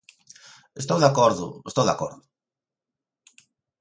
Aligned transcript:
Estou 0.81 0.97
de 1.03 1.07
acordo, 1.11 1.45
estou 1.69 1.85
de 1.87 1.93
acordo. 1.95 2.19